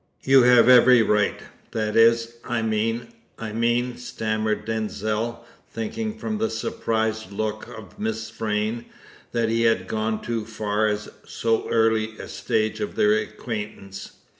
[0.23, 1.39] "You have every right
[1.73, 8.31] that is, I mean I mean," stammered Denzil, thinking from the surprised look of Miss
[8.31, 8.85] Vrain
[9.31, 14.13] that he had gone too far at so early a stage of their acquaintance.